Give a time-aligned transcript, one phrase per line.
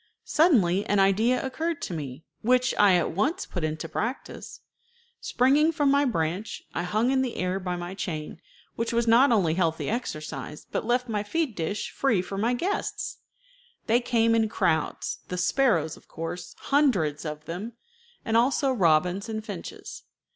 [0.25, 4.61] Suddenly an idea occurred to me, which I at once put in practice.
[5.19, 8.41] Springing from my branch, I hung in the air by my chain,
[8.75, 13.19] which was not only healthy exercise, but left my feed dish free for my guests.
[13.85, 17.73] They came in crowds, the sparrows of course, hundreds of them,
[18.25, 20.01] and also robins and finches.